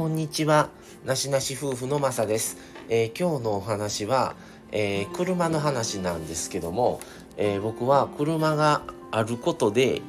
[0.00, 0.70] こんにちは。
[1.04, 2.56] なしなし夫婦のまさです。
[2.88, 4.34] えー、今日のお話は、
[4.72, 7.02] えー、車の話なんですけども、
[7.36, 8.80] えー、僕は車が
[9.10, 10.00] あることで、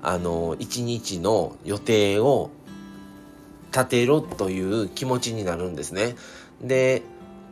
[0.00, 2.48] あの、一日の予定を
[3.70, 6.16] 立てろという気持ちになるんですね。
[6.62, 7.02] で、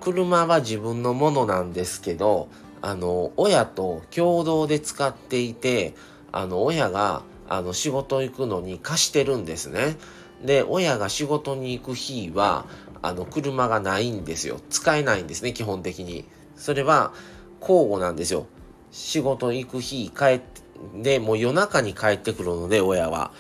[0.00, 2.48] 車は自分のものなんですけど、
[2.80, 5.95] あの、親と共同で使っていて、
[6.32, 9.98] あの、親が、あの、仕事行くのに貸してるんですね。
[10.45, 12.66] で、親が仕事に行く日は、
[13.02, 14.60] あの、車がないんですよ。
[14.70, 16.24] 使えないんですね、基本的に。
[16.56, 17.12] それは、
[17.60, 18.46] 交互なんですよ。
[18.92, 23.32] 仕事行く日、帰って、で、もう夜中に帰ってくるので、親は。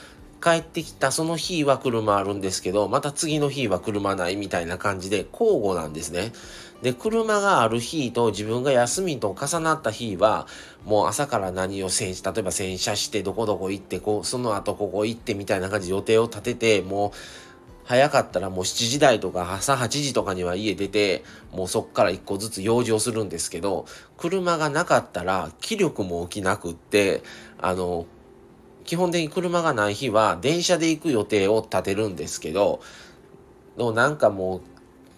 [0.46, 6.32] 帰ってきたその日は車あるんですけど、また次の日は車ないみたいな感じで交互なんですね。
[6.82, 10.46] で、車がある日と自分が休みと重なった日は、
[10.84, 17.10] もう朝から何を洗車、例えば洗車してどこどこ行って、こう、その後ここ行ってみたいな感じで予定を立てて、もう、
[17.82, 27.22] 早かったらもう7時台とか朝8時とかには家出て、もうそっから1個ずつ用事をするんですけど、車がなかったら気力も起きなくって、
[27.58, 28.06] あの、
[28.86, 32.80] 基本的に車がない日は電車で行く予定を立てるんですけど、
[33.76, 34.60] のなんかもう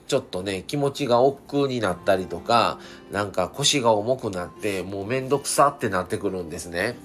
[0.09, 2.79] ちょっとね、気持ちが億劫になったりとか、
[3.13, 6.97] なんか腰が重くなって、もうめんどくさってなってくるんですね。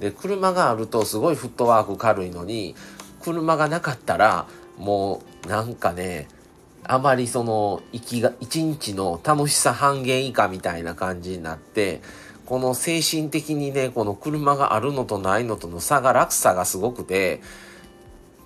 [0.00, 2.74] で、車があるとすごいフットワーク軽いのに、
[3.22, 6.26] 車がなかったら、もうなんかね、
[6.82, 12.00] あまりその、生きが、一日の楽しさ半減以下みたいな感じになって、
[12.50, 17.40] この精神的にね、この車があるのとないのとの差が、落差がすごくて、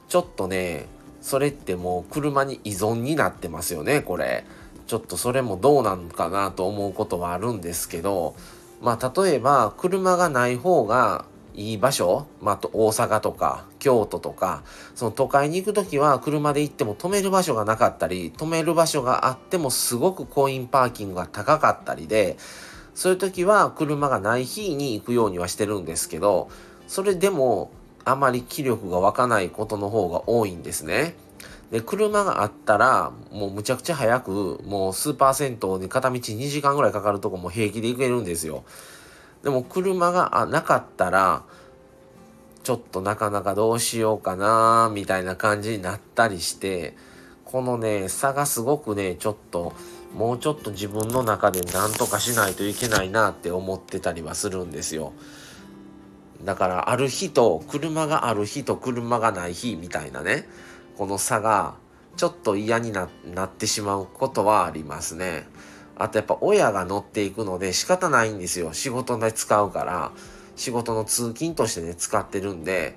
[0.09, 0.89] ちょっとね、
[1.23, 4.45] それってもう車に依存になってますよね、これ。
[4.87, 8.37] ちょっとそれもどうなのかなと思うことはあるんですけど、
[8.83, 11.25] まあ例えば車がない方が
[11.55, 22.37] いい場所、まあ、大阪とか京都とか、その都会に行く時は車で行っても止める場所がなかったり、止める場所があってもすごくコインパーキングが高かったりで、
[22.95, 26.49] そういう時は車がない日に行くようにはしてるんですけど、
[26.87, 27.71] それでも
[28.05, 31.15] あまり気力が湧かないことの方が多いんですね。
[31.71, 38.65] で、車があったら、もうむちゃくちゃ早く、もうスーパー銭湯に片道2時間ぐらいかかるとこも平気で行けるんですよ。
[39.43, 41.43] でも車がなかったら、
[42.63, 46.97] ちょっとなかなかどうしようかなみたいな感じになったりして、
[47.45, 49.73] このね、差がすごくね、ちょっと、
[50.15, 55.13] もうちょっと自分の中で何とかしないといけないなって思ってたりはするんですよ。
[56.45, 60.47] だからある日と車がある日と車がない日みたいなね
[60.99, 61.77] この差が
[62.17, 65.49] ちょっと嫌になってしまうことはありますね。
[65.97, 68.73] あとやっぱ親が乗っていくので仕方ないんですよ。
[68.73, 70.13] 仕事で使うから。
[70.57, 72.97] 仕事の通勤としてね、使ってるんで。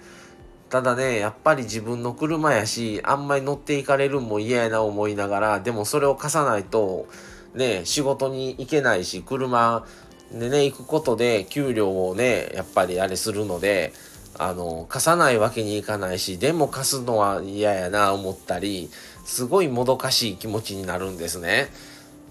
[0.70, 7.08] ただね、やっぱり自分の車やし、あんまり乗っていかれるんも嫌やな思いながら、でもそれを貸さないと、
[7.54, 9.86] ね、仕事に行けないし、車
[10.32, 13.94] でね、行くことで給料をね、やっぱりあれするので、
[14.38, 18.90] あの、貸さないわけにいかないし、でも貸すのは嫌やな思ったり、
[19.26, 21.70] すごいもどかしい気持ちになるんですね。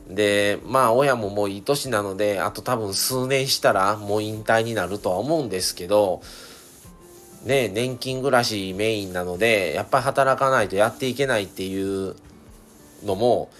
[0.08, 6.20] で、まあ親ももういい年なので、あと多分数年したらもう引退になるとは思うんですけど、
[7.46, 12.16] ね、年金暮らしメインなので、やっぱり働かないとやっていけないっていう
[13.04, 13.50] のも、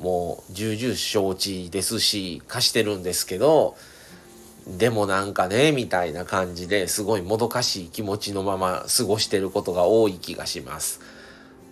[0.00, 3.76] もう重々承知ですし、貸してるんですけど、
[4.66, 11.00] でもなんかね、みたいな感じですごいもどかしい気持ちのまま過ごしてることが多い気がします。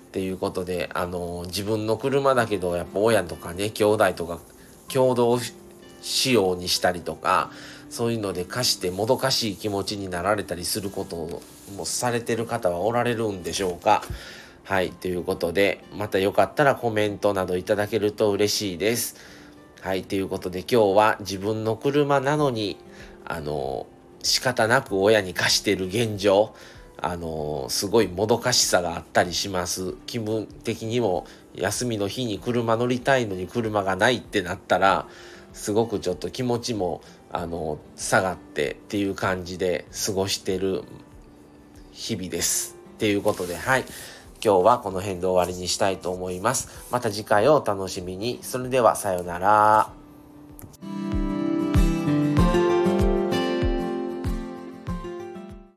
[0.09, 4.41] っていうことで、あの、自分の車だけど、やっぱ親とかね、兄弟とか
[4.93, 5.38] 共同
[6.03, 7.50] 仕様にしたりとか、
[7.92, 11.42] そういうので貸してもどかしい気持ちになられたりすること
[11.76, 14.03] もされてる方はおられるんでしょうか？
[14.64, 14.91] はい。
[14.92, 19.16] ということで、またよかったらコメントなどいただけると嬉しいです。
[19.82, 20.04] はい。
[20.04, 22.78] ということで今日は自分の車なのに、
[23.26, 23.86] あの、
[24.22, 26.55] 仕方なく親に貸してる現状、
[26.96, 29.96] あの、すごいもどかしさがあったりします。
[30.06, 35.06] 気分的にも休みの日に車乗りたいのに車がないってなったら、
[35.52, 37.02] すごくちょっと気持ちも、
[37.32, 40.84] あの、下がってっていう感じで過ごしてる
[41.90, 42.76] 日々です。
[42.94, 43.84] っていうことで、はい。
[44.44, 46.87] 今日はこの辺で終わりにしたいと思います。
[46.90, 48.38] また次回をお楽しみに。
[48.43, 50.01] それではさようなら。